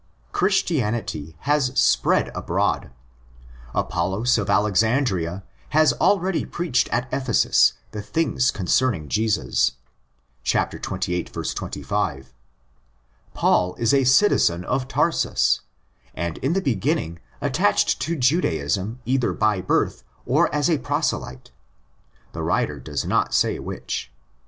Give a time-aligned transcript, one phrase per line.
[0.31, 2.89] Christianity has spread abroad.
[3.75, 5.43] Apollos of Alexandria
[5.77, 9.71] has already preached at Ephesus 96 THE ACTS OF THE APOSTLES'' the things concerning Jesus"
[10.47, 11.21] (xviii.
[11.21, 12.33] 25).
[13.35, 15.61] Paul isa citizen of Tarsus,
[16.15, 21.51] and in the beginning attached to Judaism either by birth or as a proselyte;
[22.33, 24.11] the writer does not say which.